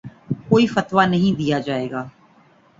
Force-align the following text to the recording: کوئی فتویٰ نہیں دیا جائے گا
کوئی 0.49 0.65
فتویٰ 0.67 1.07
نہیں 1.07 1.37
دیا 1.37 1.59
جائے 1.59 1.89
گا 1.91 2.03